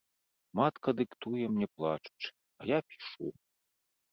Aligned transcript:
Матка 0.59 0.89
дыктуе 1.01 1.45
мне 1.57 1.67
плачучы, 1.75 2.29
а 2.63 2.71
я 2.71 2.79
пішу. 2.89 3.27